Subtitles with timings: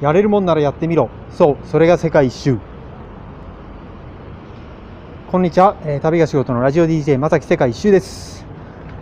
[0.00, 1.10] やれるもんならやってみろ。
[1.30, 2.58] そう、それが世界一周。
[5.30, 8.46] こんにちは、旅が仕事のラジオ DJ まさき世界一周です。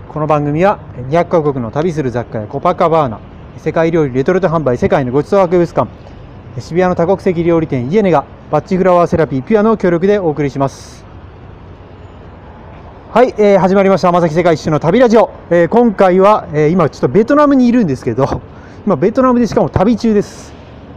[0.09, 0.79] この番組は
[1.11, 3.21] 200カ国の旅する雑貨やコパカバーナ、
[3.59, 5.91] 世界料理レトルト販売世界のごちそう博物館、
[6.59, 11.05] 渋谷の多国籍料理店イエネがバッチフラワーセラピーピュアの協力でお送りします。
[13.13, 14.11] はい、えー始まりました。
[14.11, 15.31] まさき世界一周の旅ラジオ。
[15.51, 18.41] えー今回は、えー今ちょっとベトナムにいるんですけど、
[18.87, 20.56] 今ベトナムでしかも旅中です。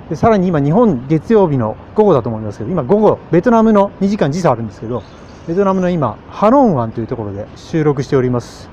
[0.10, 5.04] でさらに今日本月曜日の午後だと思いますけど、今午後ベトナムの2時間時差あるんですけど、
[5.48, 8.70] ベトナムの今ハロン湾というところで収録しております。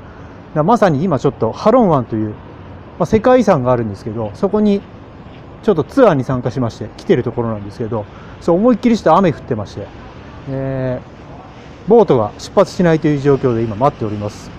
[0.54, 2.30] まさに今ちょっとハロン湾という、
[2.98, 4.80] まあ、世界遺産があるんですけど、そこに
[5.62, 8.06] ちょっとツアーに参加しまして来てるところなんですけど、
[8.40, 9.86] そう思いっきりして雨降ってまして、
[10.48, 11.16] えー
[11.88, 14.50] ボートが出発しないという状況で今待っております。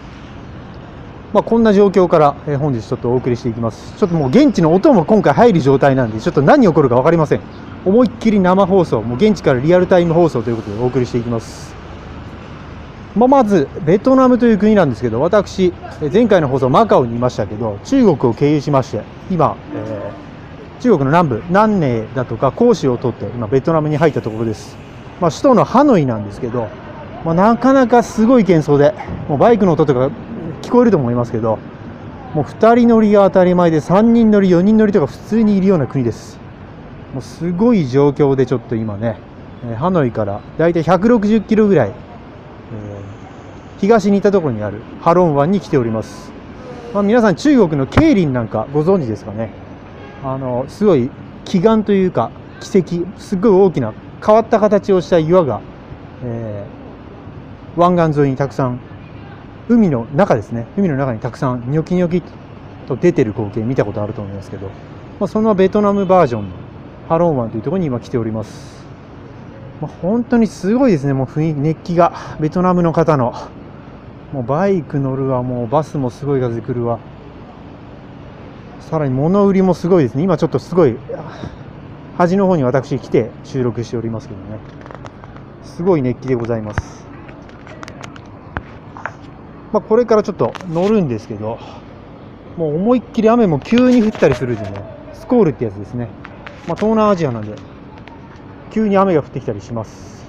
[1.33, 3.97] まあ、こんな状況から、え本日ちょっとお送りしていきます。
[3.97, 7.41] ちょっともう現地の音も今回入る状態なんで、ちょっと何起こるか分かりません。
[7.83, 11.75] 思いっきり生放送、もう現地からリアルタイム放送ということでお送りしていきます。
[13.15, 20.27] まあ、まず、ベトナムという国なんですけど、私、えー前回の放送マカオにいましたけど、中国を経由しまして、今、えー
[20.79, 24.77] 中国の南部、南寧だとか広州を取って、今ベトナムに入ったところです。
[25.19, 26.69] まあ、首都のハノイなんですけど、
[27.25, 28.93] まあ、なかなかすごい喧騒で、
[29.27, 30.11] もうバイクの音とか
[30.61, 31.59] 聞こえると思いますけど、
[32.33, 36.39] もう2人乗りが当たり前で、3人乗り、4人乗りとか普通にいるような国です。
[37.13, 39.17] もうすごい状況でちょっと今ね、
[39.71, 43.17] えハノイからだいたい160キロぐらい、えー
[43.79, 46.31] 東に行ったところにあるハロン湾に来ております。
[46.95, 49.51] まあ、皆さん中国のケイリンなんかご存知ですかね。
[50.23, 51.11] あのすごい
[51.45, 53.93] 奇岩というか奇跡、すごい大きな
[54.25, 55.61] 変わった形をした岩が、
[56.23, 56.77] えー
[57.79, 58.79] 湾岸沿いにたくさん
[59.69, 60.65] 海の中ですね。
[60.77, 62.23] 海の中にたくさんニョキニョキ
[62.87, 64.67] と出てる光景見たことあると思いますけど、
[65.19, 66.55] まあ、そのベトナムバージョンの
[67.09, 68.85] ハロンというところに今来ております、
[69.81, 71.13] まあ、本当にすごいですね。
[71.13, 72.13] もう雰囲気熱気が。
[72.39, 73.33] ベトナムの方の。
[74.33, 75.43] もうバイク乗るわ。
[75.43, 76.99] もうバスもすごい数で来るわ。
[78.79, 80.23] さらに物売りもすごいですね。
[80.23, 80.95] 今ちょっとすごい
[82.17, 84.59] 端の方に私来て収録しておりますけどね。
[85.63, 87.06] すごい熱気でございます。
[89.77, 91.59] まあ、これからちょっと乗るんですけど、
[92.57, 94.83] もう思いっきり雨も急に降ったりするんでね、
[95.13, 96.09] スコールってやつですね。
[96.67, 97.53] まあ、東南アジアなんで、
[98.71, 100.25] 急に雨が降ってきたりします。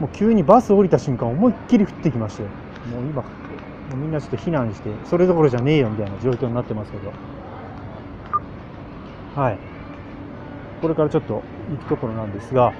[0.00, 3.28] もう急にバス降りた瞬間、思いっきり降ってきまして、もう今、も
[3.92, 7.12] うみんなちょっと避難して、それどころじゃねえよみたいな状況になってますけど、
[9.40, 9.58] はい。
[10.82, 11.40] これからちょっと
[11.70, 12.72] 行くところなんですが、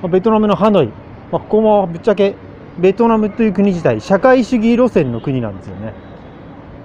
[0.00, 0.86] まあベトナムのハノイ、
[1.30, 2.36] まあ、ここもぶっちゃけ
[2.78, 5.94] ベトナムという国自体、社会主義路線の国なんですよね。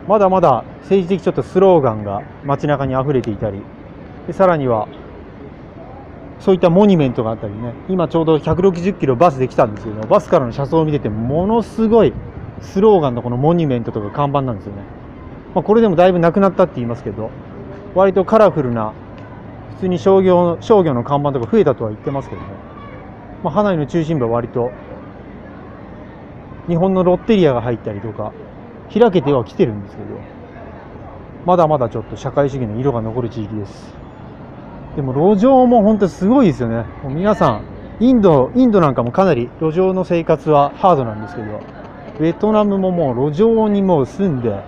[0.07, 3.61] まだまだ政治的ちょっとスローガンが街中に溢れていたり、
[4.25, 4.87] でさらには
[6.39, 12.13] そういったモニュメントがあったりね、今ちょうど160キロバスで来たんですけど、バスからの車窓を見てても、のすごい
[12.61, 14.81] スローガンのこのモニュメントとか看板なんですよね。
[15.53, 17.29] まあ、これでもだいぶなくなったって言いますけど、
[17.93, 18.93] 割とカラフルな、
[19.75, 22.47] 普通に商業商業の看板とか増えたとは言ってますけどね。
[23.43, 24.71] まあ、ハノイの中心部は割と
[26.67, 28.33] 日本のロッテリアが入ったりとか
[28.93, 30.09] 開けてはきてるんですけど
[31.45, 33.95] まだまだちょっと社会主義の色が残る地域です。
[34.95, 36.85] でも路上も本当すごいですよね。
[37.01, 37.63] もう皆さん
[37.99, 41.61] インドインドなんかもかなり路上の生活はハードなんですけど
[42.19, 44.59] ベトナムももう路上にもう住んで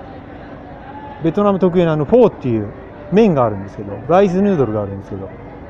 [1.24, 2.72] ベトナム特有のあのフォーっていう
[3.12, 5.30] 麺があるんですけどライスヌードルがあるんですけど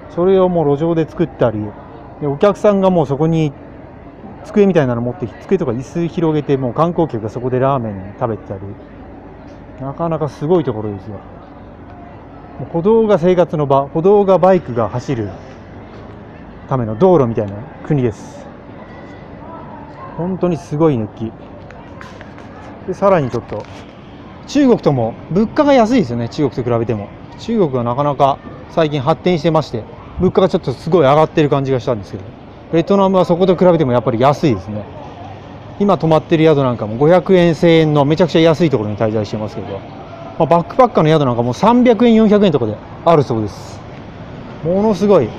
[0.10, 1.60] それをもう路上で作ったり
[2.22, 3.63] でお客さんがもうそこに行っ
[4.46, 8.62] 机みたいなの持ってきて机とか椅子広げてもう観光客がそこでラーメン食べてたり。
[9.82, 11.20] なかなかすごいところですよ。
[12.60, 15.30] もう歩道が生活の場歩道がバイクが走る
[16.70, 17.54] ための道路みたいな
[17.86, 18.46] 国です。
[20.18, 21.32] 本当にすごい熱気。
[22.88, 23.64] でさらにちょっと
[24.48, 26.30] 中国とも物価が安いですよね。
[26.30, 27.10] 中国と比べても。
[27.40, 28.38] 中国はなかなか
[28.70, 29.84] 最近発展してまして
[30.20, 32.43] 物価がちょっとすごい上がってる感じがしたんですけど。
[32.74, 34.84] ベトナムはそこと比べてもやっぱり安いですね。
[35.80, 39.80] 今泊まってる宿なんかも500円1000円のめちゃくちゃ安いところに滞在してますけど、ま
[40.40, 42.76] あ、バックパッカーの宿なんかもう300円400円とかで
[43.06, 43.80] あるそうです。
[44.64, 45.30] ものすごい。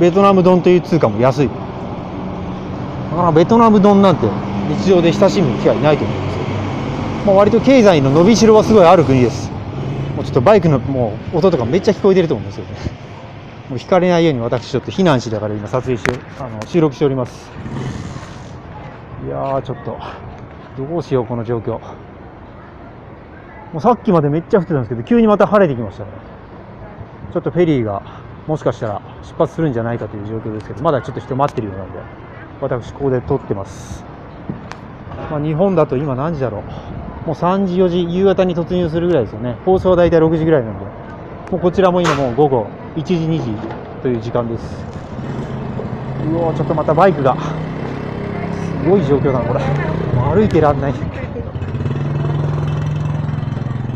[0.00, 1.48] ベトナム丼という通貨も安い。
[1.48, 4.26] だからベトナム丼なんて
[4.68, 6.36] 日常で親しむ機会ないと思います。
[6.36, 6.50] けど、
[7.26, 9.52] まあ、割と経済の伸びしろはすごいある国です。
[10.16, 13.05] もうちょっとバイクのもう音とかめっちゃ聞こえてると思うんですよね。
[13.68, 17.50] もう引かれないように私ちょっと避難しながら今撮影してあの収録しております。
[19.26, 19.98] いやーちょっと
[20.76, 21.80] どうしようこの状況。
[23.72, 26.10] もうさっきまでめっちゃ降ってたんですけど急にまた晴れてきましたね。
[27.32, 28.02] ちょっとフェリーが
[28.46, 31.98] もしかしたら出発するんじゃないかという状況ですけどまだちょっと人待ってるようなんで
[32.60, 34.04] 私ここで撮ってます、
[35.30, 36.62] まあ、日本だと今何時だろう。
[37.26, 39.56] もう3時4時夕方に突入するぐらいですよね。
[39.64, 40.84] 放送は大体6時ぐらいなんで。
[41.50, 43.52] もうこちらも今もう午後1時2時
[44.02, 44.64] という時間です。
[46.32, 47.36] うおちょっとまたバイクが。
[48.84, 49.60] すごい状況だなこれ。
[50.34, 50.92] 歩いてらんない。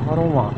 [0.07, 0.53] ハロン、ま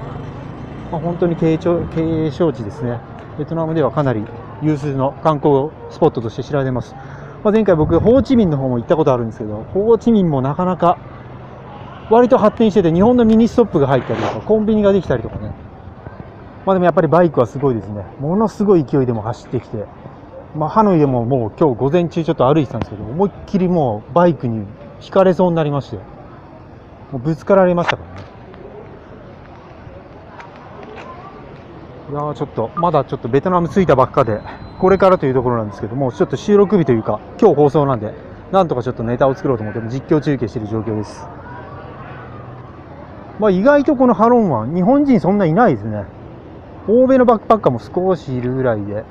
[0.93, 2.99] あ、本当に景勝景勝地ですね。
[3.39, 4.25] ベトナムではかなり
[4.63, 6.95] 有数の観光スポットとして知られます、
[7.43, 10.99] まあ、前回僕ホーチミンの方も行ったことあるんですけどホーチミンもなかなか
[12.11, 15.53] 割と発展してて日本のミニストップが入ったりとかコンビニができたりとかね。
[16.65, 18.05] まあでもやっぱりバイクはすごいですね。
[18.21, 19.85] ものすごい勢いでも走ってきて。
[20.55, 24.67] まあ、ハノイでももう今日午前中ちょっと歩いてたんですけど思いっきりもうバイクに
[25.01, 25.97] ひかれそうになりまして。
[27.11, 28.27] もうぶつかられましたからね。
[32.11, 34.41] いやーちょっとまだちょっとベトナム着いたばっかで
[34.79, 38.13] これからというところなんですけどもちょっと収録日というか今日放送なんで
[38.51, 41.27] なんとかちょっとネタを作ろうと思って実況中継している状況です。
[43.39, 46.05] まあ意外とこのハロン湾日本人そんないないですね。
[46.89, 49.05] 欧米のバックパッカーも少しいるぐらいで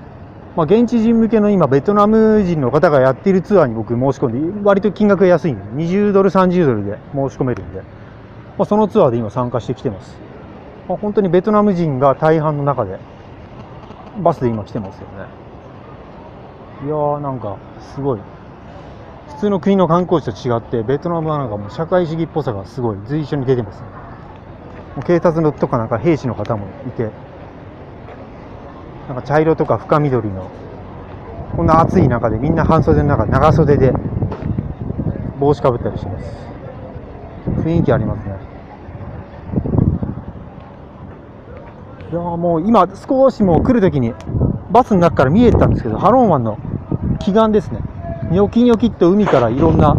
[0.56, 10.18] まあ、現地人向けの今、ベトナム人の方がやっているツアーに僕申し込んで、割と金額が安いんで、20ドル、30ドルで申し込めるんで、まあ、そのツアーで今参加してきてます。
[10.90, 13.00] まあ、本当にベトナム人が大半の中で、
[14.22, 15.26] バスで今来てますよね。
[16.86, 18.20] いやーなんか、すごい。
[19.30, 23.88] 普通の国の観光地と違って、ベトナムはなんかもう社会主義っぽさがすごい随所に出てますね。
[24.98, 27.10] もう警察のとかなんか兵士の方もいて、
[29.08, 30.50] なんか茶色とか深緑の。
[31.56, 33.94] こんな暑い中でみんな半袖の中長袖で
[35.40, 36.48] 帽子かぶったりします。
[37.64, 38.36] 雰囲気ありますね。
[42.12, 44.14] いやもう今少しもう来るときに
[44.70, 46.58] バスの中から見えてたんですけどハロン湾の
[47.20, 47.80] 奇岩ですね。
[48.32, 49.96] ニョキニョキっと海からいろんな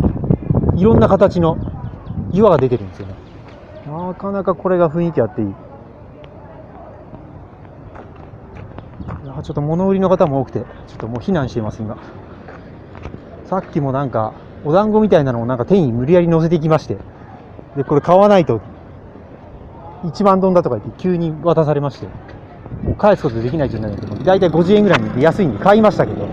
[0.75, 1.59] いろんな形の
[2.33, 3.15] 岩が出てるんですよね。
[3.87, 5.55] なかなかこれが雰囲気あっていい。
[9.43, 11.97] ちょっと物売りの方も多くて、ちょっともう避難しています、今。
[13.47, 14.33] さっきもなんか、
[14.65, 16.97] お団子みたいなのをなんか手に無理やり乗せてきまして、
[17.77, 18.61] で、これ買わないと、
[20.05, 22.07] 1万ドンだとか言って急に渡されまして、
[22.83, 26.27] もう返すことできない状態なんで、だいたい50円ぐらいに安いんで買いましたけど、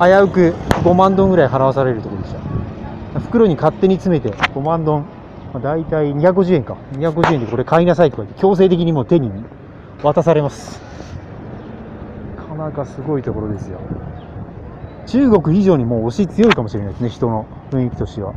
[0.00, 0.54] 危うく
[0.84, 3.20] 5万ドンぐらい払わされるところでした。
[3.20, 5.06] 袋に勝手に詰めて5万ドン、
[5.52, 6.76] まあ、大体250円か。
[6.92, 9.30] 250円でこれ買いなさいとか言って強制的にもう手に
[10.02, 10.87] 渡されます。
[12.68, 13.78] なかなかすごいところですよ。
[15.06, 18.34] 中国以上にもう押し強いかもしれないですね、人の雰囲気としては。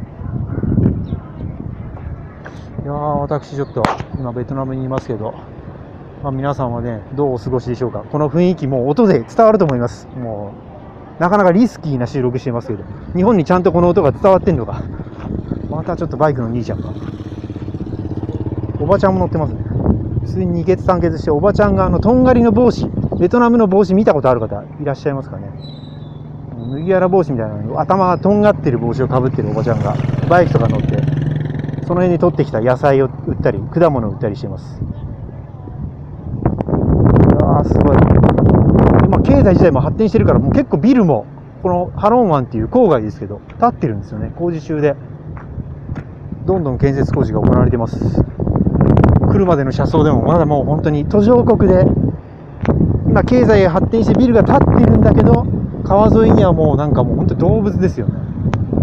[2.84, 3.84] いやー、私ちょっと
[4.18, 5.34] 今ベトナムにいますけど、
[6.24, 8.06] まあ、皆さんはね、どうお過ごしでしょうか。
[8.10, 10.08] この雰囲気もう音で伝わると思います。
[10.16, 10.54] も
[11.20, 14.82] う、なかなかリスキーな収録してますけど、日本にちゃんとこの音が伝わってんのか。
[15.70, 16.94] またちょっとバイクの兄ちゃんが。
[18.80, 19.62] おばちゃんも乗ってますね。
[20.22, 22.90] 普通に二血三血して、おばちゃんがあの、とんがりの帽子、
[23.22, 25.48] ベトナムの帽子見たことある方いらっしゃいますかね？
[26.58, 29.96] 麦わら帽子みたいなのに頭がとんがってる帽子をかぶってるおばちゃんが
[30.28, 30.98] バイクとか乗って
[31.86, 34.82] その辺に取ってきた野菜を売ったり果物を売ったりしてます。
[37.44, 37.98] あすごい。
[39.06, 41.28] 今経済自体も発展してるからもう結構ビルも
[41.62, 44.96] このハロン湾っていう郊外ですけど建ってるんですよね工事中で。
[46.48, 48.00] どんどん建設工事が行われてます。
[48.00, 51.86] 来るまでの車窓でもまだもう本当に途上国で
[53.12, 55.46] 今経済発展してビルが建っているんだけど
[55.84, 58.14] 川沿いにはもうなんかもう本当動物ですよね。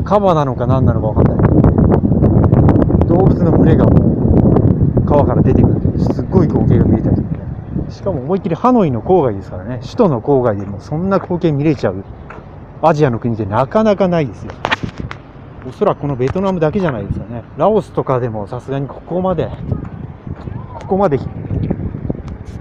[0.05, 3.09] カバなのか何なのか分かんない。
[3.09, 9.79] 動物の群れがもう川から出てくるすっごい光景が見えたりとかねしかも思いっきりハノイの郊外ですからね。
[9.83, 12.05] 首都の郊外でもそんな光景見れちゃう。
[12.83, 14.53] アジアの国でなかなかないですよ。
[15.67, 17.45] おそらくこのベトナムだけじゃないですよね。
[17.57, 19.49] ラオスとかでもさすがにここまで
[20.75, 21.19] ここまで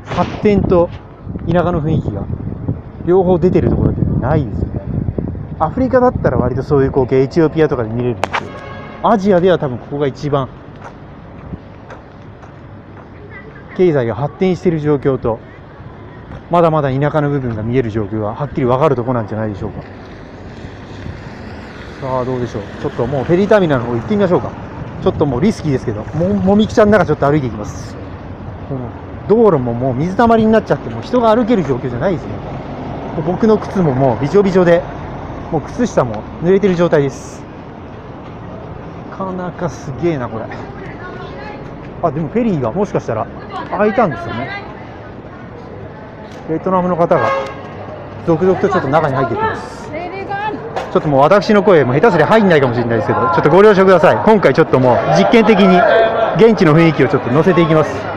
[0.05, 0.89] 発展と
[1.47, 2.25] 田舎の雰囲気が。
[3.05, 4.81] 両方出てるところってないですよね。
[5.59, 8.51] アフリカだったら割とそういう光景エチオピアとかで見れるんですけど
[9.09, 10.49] アジアでは多分ここが一番。
[13.77, 15.39] 経済が発展している状況と
[16.49, 19.83] まだまだ田舎の部分が見える状況がはっきり分かるとこなんじゃないでしょうか。
[22.01, 22.63] さあどうでしょう。
[22.81, 24.51] ちょっともうフェリーターミナルの方行ってみましょうか。
[25.01, 27.95] ちょっともうリスキーですけどももみきちゃんの中ちょっと歩いていきます。
[28.69, 32.31] もう道路ももう水たまりになっちゃってもう人が歩ける状況じゃないですね
[33.15, 34.81] もう僕の靴ももうびちょびちょで
[35.51, 37.41] もう靴下も濡れてる状態です。
[39.11, 40.45] なかなかすげえなこれ。
[42.03, 43.25] あでもフェリーがもしかしたら
[43.71, 44.49] 開いたんですよね。
[46.49, 47.31] ベトナムの方が
[48.27, 49.89] 続々とちょっと中に入ってきます。
[50.91, 54.17] ちょっともう私の声も下手すりゃ入んないかもしれないですけどちょっとご了承ください。
[54.23, 55.77] 今回ちょっともう実験的に
[56.35, 58.16] 現地の雰囲気をちょっと乗せていきます。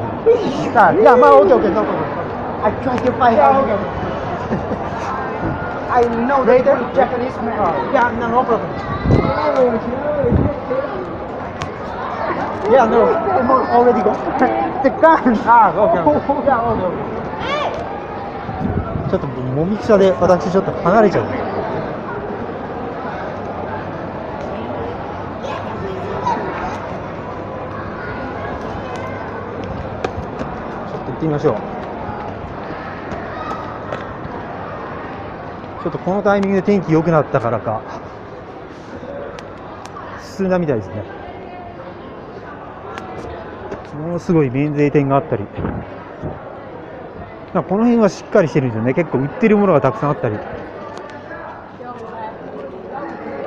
[0.35, 0.73] Masaki.
[0.73, 2.07] Yeah, yeah, ma, okay, okay, no problem.
[2.63, 3.67] I try to find out.
[5.91, 6.75] I know Later?
[6.79, 7.59] one Japanese man.
[7.91, 8.69] Yeah, no, no problem.
[12.71, 13.11] Yeah, no,
[13.75, 14.13] already go.
[14.83, 15.35] The gun.
[15.43, 15.99] Ah, okay.
[15.99, 16.47] okay.
[16.47, 17.11] Yeah, okay, okay.
[19.11, 21.25] ちょっともみくちゃで私ちょっと離れちゃう。
[21.25, 21.50] ちょっと
[31.21, 31.53] ってみましょう。
[35.83, 37.81] ちょっとこのタイミングで天気良くなったからか、
[40.37, 41.03] 進んだみたいですね。
[43.99, 45.43] ものすごい免税店があったり、
[47.53, 48.93] この辺はしっかりしてるんですよね。
[48.93, 50.35] 結構売ってるものがたくさんあったり。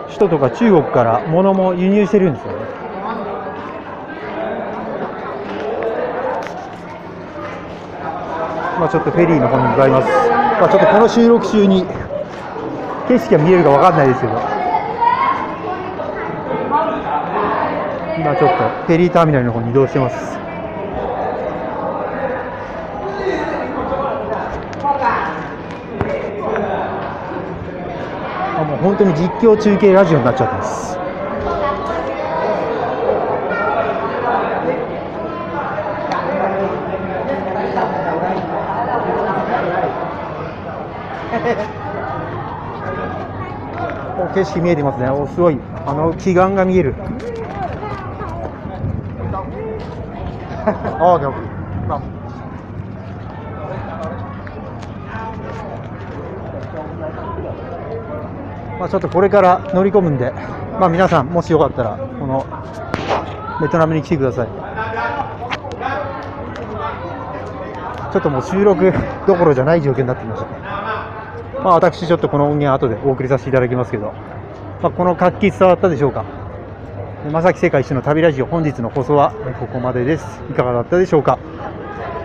[0.07, 2.84] 首都とか中国から物も輸入してるんですよね。
[8.85, 10.09] まあちょっとフェリーの方に向かいます。
[10.61, 11.87] まあちょっとこの収録中に
[13.09, 14.33] 景色が見えるかわかんないですけど。
[18.19, 20.37] 今ちょっとフェリーターミナルの方に移動してます。
[28.57, 30.84] あもう本当に実況中継ラジオになっちゃってます。
[44.35, 45.09] 景色見えてますね。
[45.11, 45.59] おすごい。
[45.87, 46.95] あの奇岩が見える。
[50.67, 51.87] あ、オッケーオッケー。
[51.87, 52.01] まあ
[58.79, 60.33] まあ、ちょっとこれから乗り込むんで、
[60.81, 62.45] まあ、皆さん、もしよかったら、この
[63.61, 64.49] ベトナムに来てください。
[68.13, 68.93] ちょっともう収録
[69.27, 70.64] どころじゃない状況になってきました。
[71.65, 74.13] まあ、私、ちょっとこの音源、後でお送りさせていただきますけど、
[74.83, 76.27] まあ、この活気伝わったでしょうか？
[77.33, 80.43] まさき世界一の旅ラジオ、本日の放送はここまでです。
[80.51, 81.39] いかがだったでしょうか？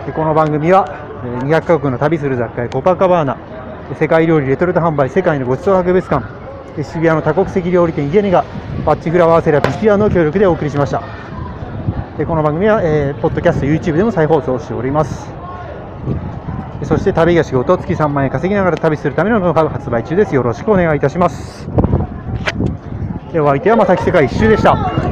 [0.04, 0.86] でこの番組は
[1.24, 3.38] えー200カ国の旅する雑貨屋コパカバーナ、
[3.98, 6.22] 世界料理レトルト販売世界のごちそう博物館、
[6.84, 8.44] 渋谷の多国籍料理店イゲネガ、
[8.84, 11.02] バッチフラワーセラピピアの協力でお送りしました。
[12.18, 15.32] でこの番組は、えーポッドキャスト、YouTube でも再放送しております。
[16.82, 20.34] そして旅が仕事、月3万円稼ぎながら旅するためのノウハウ発売中です。
[20.34, 21.68] よろしくお願いいたします。
[23.32, 25.09] でお相手はまさき世界一周でした。